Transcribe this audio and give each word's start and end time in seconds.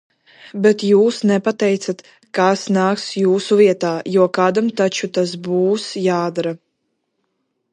Bet 0.61 0.83
jūs 0.85 1.17
nepateicāt, 1.31 2.01
kas 2.39 2.63
nāks 2.77 3.05
jūsu 3.25 3.59
vietā, 3.61 3.91
jo 4.15 4.25
kādam 4.39 4.71
taču 4.81 5.11
tas 5.19 5.35
būs 5.49 5.87
jādara. 6.07 6.57